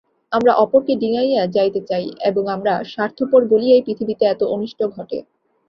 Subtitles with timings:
[0.31, 5.17] আমরা অপরকে ডিঙাইয়া যাইতে চাই এবং আমরা স্বার্থপর বলিয়াই পৃথিবীতে এত অনিষ্ট ঘটে।